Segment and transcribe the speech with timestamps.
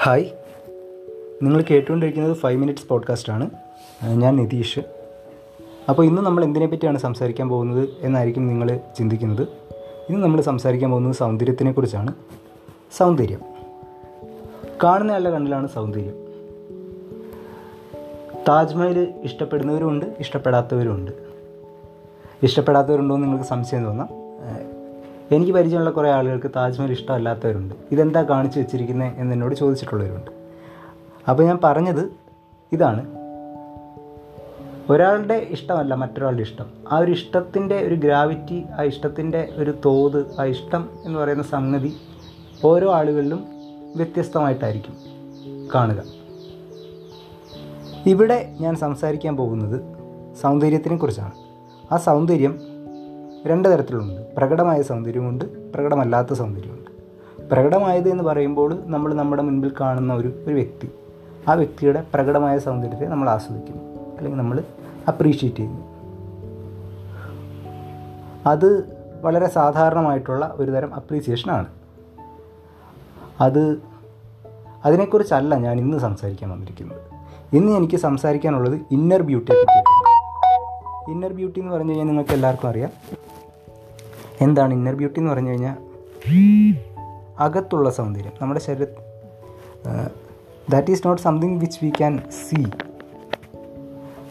[0.00, 0.24] Hi.
[1.42, 3.50] നിങ്ങൾ കേട്ടുകൊണ്ടിരിക്കുന്നത് five minutes podcast ആണ്.
[4.04, 4.80] ഞാൻ നിതീഷ്.
[5.88, 9.42] അപ്പോൾ ഇന്ന് നമ്മൾ എന്തിനെ പറ്റിയാണ് സംസാരിക്കാൻ പോകുന്നത് എന്നായിരിക്കും നിങ്ങൾ ചിന്തിക്കുന്നത്.
[10.08, 12.14] ഇന്ന് നമ്മൾ സംസാരിക്കാൻ പോകുന്നത് സൗന്ദര്യത്തിനെക്കുറിച്ചാണ്
[12.96, 13.40] സൗന്ദര്യം.
[14.84, 16.14] കാണുന്നയാളുടെ കണ്ണിലാണ് സൗന്ദര്യം.
[18.48, 21.10] താജ്മഹൽ ഇഷ്ടപ്പെടുന്നവരുമുണ്ട് ഇഷ്ടപ്പെടാത്തവരുമുണ്ട്
[22.42, 24.25] ഇഷ്ടപ്പെടാത്തവരുണ്ടോ എന്ന് നിങ്ങൾക്ക് സംശയം തോന്നാം.
[25.32, 27.74] എനിക്ക് പരിചയമുള്ള കുറേ ആളുകൾക്ക് താജ്മഹൽ ഇഷ്ടമല്ലാത്തവരുണ്ട്.
[27.92, 30.30] ഇതെന്താ കാണിച്ചു വെച്ചിരിക്കുന്നത് എന്ന് എന്നോട് ചോദിച്ചിട്ടുള്ളവരുണ്ട്.
[31.30, 32.12] അപ്പോൾ ഞാൻ പറഞ്ഞത്
[32.72, 33.06] ഇതാണ്.
[34.90, 36.66] ഒരാളുടെ ഇഷ്ടമല്ല മറ്റൊരാളുടെ ഇഷ്ടം.
[36.92, 41.96] ആ ഒരു ഇഷ്ടത്തിന്റെ ഒരു ഗ്രാവിറ്റി ആ ഇഷ്ടത്തിന്റെ ഒരു തോത് ആ ഇഷ്ടം എന്ന് പറയുന്ന സംഗതി
[42.64, 43.44] ഓരോ ആളുകളിലും
[43.96, 44.96] വ്യത്യസ്തമായിട്ടായിരിക്കും
[45.74, 46.02] കാണുക.
[48.06, 49.80] ഇവിടെ ഞാൻ സംസാരിക്കാൻ പോകുന്നത്
[50.42, 51.32] സൗന്ദര്യത്തിനെ കുറിച്ചാണ്.
[51.92, 52.75] ആ സൗന്ദര്യം
[53.46, 54.36] രണ്ട് തരത്തിലുണ്ട്.
[54.36, 56.90] പ്രകടമായ സൗന്ദര്യമുണ്ട് പ്രകടമല്ലാത്ത സൗന്ദര്യമുണ്ട്.
[57.50, 60.90] പ്രകടമായത് എന്ന് പറയുമ്പോൾ നമ്മൾ നമ്മുടെ മുൻപിൽ കാണുന്ന ഒരു ഒരു വ്യക്തി.
[61.48, 63.82] ആ വ്യക്തിയുടെ പ്രകടമായ സൗന്ദര്യത്തെ നമ്മൾ ആസ്വദിക്കുന്നു
[64.16, 64.62] അല്ലെങ്കിൽ നമ്മൾ
[65.08, 65.82] അപ്രീഷിയേറ്റ് ചെയ്യുന്നു.
[68.46, 68.68] അത്
[69.22, 71.66] വളരെ സാധാരണമായിട്ടുള്ള ഒരു തരം അപ്രീസിയേഷനാണ്
[73.40, 73.82] അത്
[74.84, 77.02] അതിനെക്കുറിച്ചല്ല ഞാൻ ഇന്ന് സംസാരിക്കാൻ വന്നിരിക്കുന്നത്.
[77.56, 80.06] ഇന്ന് എനിക്ക് സംസാരിക്കാനുള്ളത് ഇന്നർ ബ്യൂട്ടിയെ പറ്റിയിട്ടുണ്ട്
[81.10, 82.90] ഇന്നർ ബ്യൂട്ടി എന്ന് പറഞ്ഞു കഴിഞ്ഞാൽ നിങ്ങൾക്ക് എല്ലാവർക്കും അറിയാം.
[84.40, 85.76] എന്താണ് ഇന്നർ ബ്യൂട്ടി എന്ന് പറഞ്ഞു കഴിഞ്ഞാൽ
[87.38, 88.32] അകത്തുള്ള സൗന്ദര്യം.
[88.42, 88.84] നമ്മുടെ ശരീര
[90.70, 92.62] that is not something which we can see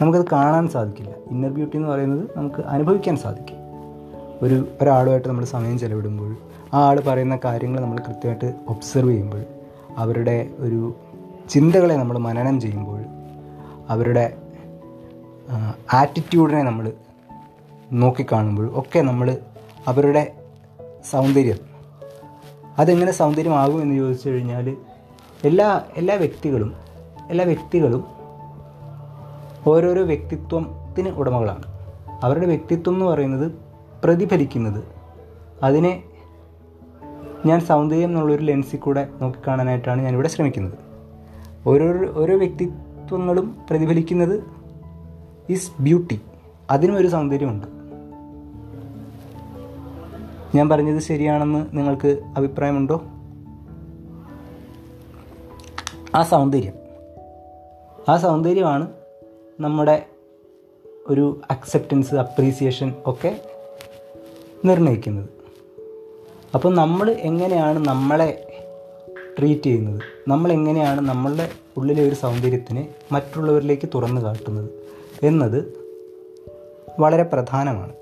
[0.00, 1.10] നമുക്കത് കാണാൻ സാധിക്കില്ല.
[1.30, 3.58] ഇന്നർ ബ്യൂട്ടി എന്ന് പറയുന്നത് നമുക്ക് അനുഭവിക്കാൻ സാധിക്കും.
[4.42, 6.36] ഒരു ഒരാളുമായിട്ട് നമ്മൾ സമയം ചെലവിടുമ്പോൾ
[6.74, 9.42] ആ ആൾ പറയുന്ന കാര്യങ്ങൾ നമ്മൾ കൃത്യമായിട്ട് ഒബ്സർവ് ചെയ്യുമ്പോൾ
[9.96, 10.94] അവരുടെ ഒരു
[11.50, 13.00] ചിന്തകളെ നമ്മൾ മനനം ചെയ്യുമ്പോൾ
[13.88, 14.36] അവരുടെ
[15.92, 16.92] ആറ്റിറ്റ്യൂഡിനെ നമ്മൾ
[17.92, 19.36] നോക്കിക്കാണുമ്പോൾ ഒക്കെ നമ്മൾ
[19.86, 20.32] അവരുടെ
[21.10, 21.56] സൗന്ദര്യം.
[22.78, 24.76] അതെങ്ങനെ സൗന്ദര്യമാകും എന്ന് ചോദിച്ചു കഴിഞ്ഞാൽ
[25.44, 26.74] എല്ലാ എല്ലാ വ്യക്തികളും
[27.30, 28.04] എല്ലാ വ്യക്തികളും
[29.66, 31.62] ഓരോരോ വ്യക്തിത്വത്തിന് ഉടമകളാണ്.
[32.24, 33.52] അവരുടെ വ്യക്തിത്വം എന്ന് പറയുന്നത്
[34.04, 34.84] പ്രതിഫലിക്കുന്നത്.
[35.62, 36.02] അതിനെ
[37.46, 40.78] ഞാൻ സൗന്ദര്യം എന്നുള്ളൊരു ലെൻസിൽ കൂടെ നോക്കിക്കാണാനായിട്ടാണ് ഞാനിവിടെ ശ്രമിക്കുന്നത്.
[41.66, 44.44] ഓരോ ഓരോ വ്യക്തിത്വങ്ങളും പ്രതിഫലിക്കുന്നത്
[45.50, 46.20] ഈസ് ബ്യൂട്ടി
[46.70, 47.81] അതിനും ഒരു സൗന്ദര്യമുണ്ട്.
[50.54, 53.02] ഞാൻ പറഞ്ഞത് ശരിയാണെന്ന് നിങ്ങൾക്ക് അഭിപ്രായമുണ്ടോ?
[56.14, 56.72] ആ സൗന്ദര്യം.
[58.08, 58.92] ആ സൗന്ദര്യമാണ്
[59.60, 60.06] നമ്മുടെ
[61.06, 63.40] ഒരു അക്സെപ്റ്റൻസ് അപ്രീസിയേഷൻ ഒക്കെ
[64.64, 65.28] നിർണയിക്കുന്നത്.
[66.54, 68.46] അപ്പം നമ്മൾ എങ്ങനെയാണ് നമ്മളെ
[69.38, 70.02] ട്രീറ്റ് ചെയ്യുന്നത്?
[70.28, 74.70] നമ്മൾ എങ്ങനെയാണ് നമ്മളുടെ ഉള്ളിലെ ഒരു സൗന്ദര്യത്തിനെ മറ്റുള്ളവരിലേക്ക് തുറന്നു കാട്ടുന്നത്?
[75.22, 75.82] എന്നത്
[77.00, 77.92] വളരെ പ്രധാനമാണ്.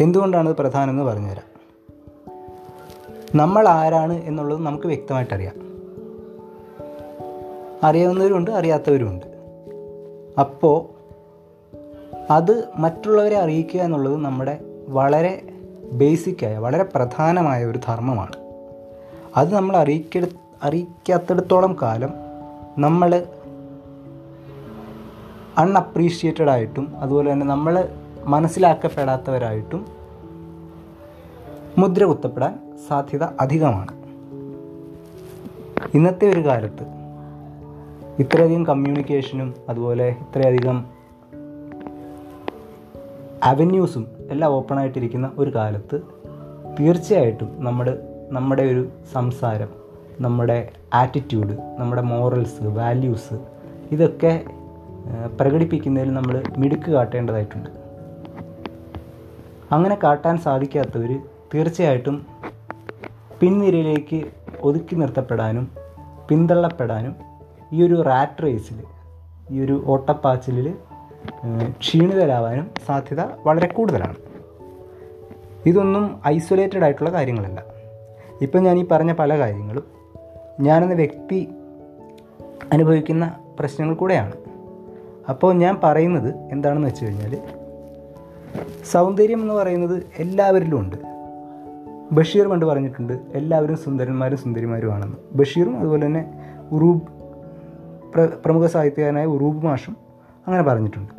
[0.00, 1.58] എന്തുകൊണ്ടാണ് പ്രധാനം എന്ന് പറഞ്ഞുതരാം.
[3.34, 5.54] നമ്മൾ ആരാണ് എന്നുള്ളത് നമുക്ക് വ്യക്തമായിട്ടറിയാം.
[7.82, 9.26] അറിയാവുന്നവരുണ്ട് അറിയാത്തവരുമുണ്ട്.
[10.40, 10.98] അപ്പോൾ
[12.30, 15.42] അത് മറ്റുള്ളവരെ അറിയിക്കുക എന്നുള്ളത് നമ്മുടെ വളരെ
[15.92, 18.32] ബേസിക്കായ വളരെ പ്രധാനമായ ഒരു ധർമ്മമാണ്.
[19.36, 20.26] അത് നമ്മൾ അറിയിക്ക
[20.62, 22.10] അറിയിക്കാത്തിടത്തോളം കാലം
[22.78, 23.26] നമ്മൾ
[25.58, 27.88] അൺഅപ്രീഷിയേറ്റഡ് ആയിട്ടും അതുപോലെ തന്നെ നമ്മൾ
[28.28, 29.86] മനസ്സിലാക്കപ്പെടാത്തവരായിട്ടും
[31.78, 32.54] മുദ്ര കുത്തപ്പെടാൻ
[32.88, 33.92] സാധ്യത അധികമാണ്.
[35.94, 36.84] ഇന്നത്തെ ഒരു കാലത്ത്
[38.22, 40.78] ഇത്രയധികം കമ്മ്യൂണിക്കേഷനും അതുപോലെ ഇത്രയധികം
[43.44, 46.00] അവന്യൂസും എല്ലാം ഓപ്പൺ ആയിട്ടിരിക്കുന്ന ഒരു കാലത്ത്
[46.80, 47.98] തീർച്ചയായിട്ടും നമ്മുടെ
[48.30, 49.68] നമ്മുടെ ഒരു സംസാരം
[50.20, 50.58] നമ്മുടെ
[50.94, 53.36] ആറ്റിറ്റ്യൂഡ് നമ്മുടെ മോറൽസ് വാല്യൂസ്
[53.92, 54.32] ഇതൊക്കെ
[55.40, 57.77] പ്രകടിപ്പിക്കുന്നതിൽ നമ്മൾ മിടുക്ക് കാട്ടേണ്ടതായിട്ടുണ്ട്.
[59.72, 61.10] അങ്ങനെ കാട്ടാൻ സാധിക്കാത്തവർ
[61.54, 62.26] തീർച്ചയായിട്ടും
[63.40, 64.18] പിൻനിരയിലേക്ക്
[64.60, 65.70] ഒതുക്കി നിർത്തപ്പെടാനും
[66.28, 67.14] പിന്തള്ളപ്പെടാനും
[67.72, 68.78] ഈ ഒരു റാറ്റ് റേസിൽ
[69.50, 70.74] ഈ ഒരു ഓട്ടപ്പാച്ചിലിൽ
[71.80, 74.16] ക്ഷീണിതരാവാനും സാധ്യത വളരെ കൂടുതലാണ്.
[75.66, 77.62] ഇതൊന്നും ഐസൊലേറ്റഡ് ആയിട്ടുള്ള കാര്യങ്ങളല്ല.
[78.42, 79.84] ഇപ്പം ഞാൻ ഈ പറഞ്ഞ പല കാര്യങ്ങളും
[80.60, 81.48] ഞാനെന്ന വ്യക്തി
[82.72, 84.34] അനുഭവിക്കുന്ന പ്രശ്നങ്ങൾ കൂടെയാണ്.
[85.28, 87.32] അപ്പോൾ ഞാൻ പറയുന്നത് എന്താണെന്ന് വെച്ച് കഴിഞ്ഞാൽ
[88.84, 90.96] സൗന്ദര്യം എന്ന് പറയുന്നത് എല്ലാവരിലും ഉണ്ട്
[92.12, 95.16] ബഷീർ പണ്ട് പറഞ്ഞിട്ടുണ്ട് എല്ലാവരും സുന്ദരന്മാരും സുന്ദരിമാരുമാണെന്ന്.
[95.32, 96.40] ബഷീറും അതുപോലെ തന്നെ
[96.70, 97.02] ഉറൂബ്
[98.14, 99.96] പ്ര പ്രമുഖ സാഹിത്യകാരനായ ഉറൂബ് മാഷും
[100.46, 101.12] അങ്ങനെ പറഞ്ഞിട്ടുണ്ട്.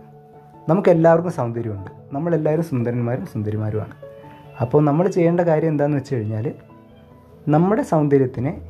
[0.69, 1.91] നമുക്ക് എല്ലാവർക്കും സൗന്ദര്യമുണ്ട്.
[2.13, 3.91] നമ്മളെല്ലാവരും സുന്ദരന്മാരും സുന്ദരിമാരുമാണ്.
[4.61, 6.53] അപ്പോൾ നമ്മൾ ചെയ്യേണ്ട കാര്യം എന്താണെന്ന് വെച്ച് കഴിഞ്ഞാൽ
[7.47, 8.61] നമ്മുടെ സൗന്ദര്യത്തിനെ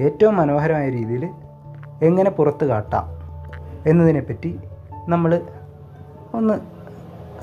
[0.00, 1.28] ഏറ്റവും മനോഹരമായ രീതിയിൽ
[2.02, 3.04] എങ്ങനെ പുറത്ത് കാട്ടാം
[3.86, 4.58] എന്നതിനെപ്പറ്റി
[5.08, 5.40] നമ്മൾ
[6.34, 6.81] ഒന്ന്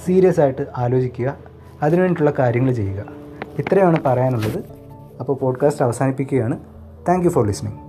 [0.06, 1.38] സീരിയസ് ആയിട്ട് ആലോചിക്കുക.
[1.84, 3.06] അതിനുവേണ്ടിയിട്ടുള്ള കാര്യങ്ങൾ ചെയ്യുക.
[3.60, 4.64] ഇത്രയാണ് പറയാനുള്ളത്.
[5.20, 6.60] അപ്പോൾ പോഡ്കാസ്റ്റ് അവസാനിപ്പിക്കുകയാണ്.
[7.10, 7.89] Thank for listening